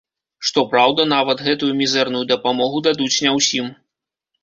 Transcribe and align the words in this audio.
Што 0.49 0.63
праўда, 0.71 1.05
нават 1.15 1.45
гэтую 1.49 1.71
мізэрную 1.83 2.25
дапамогу 2.35 2.85
дадуць 2.91 3.15
не 3.25 3.39
ўсім. 3.41 3.73